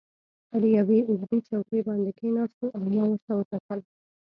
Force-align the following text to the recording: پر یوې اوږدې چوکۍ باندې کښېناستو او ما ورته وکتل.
پر 0.49 0.63
یوې 0.77 0.99
اوږدې 1.07 1.37
چوکۍ 1.47 1.79
باندې 1.87 2.11
کښېناستو 2.17 2.65
او 2.75 2.83
ما 2.93 3.03
ورته 3.09 3.31
وکتل. 3.35 3.79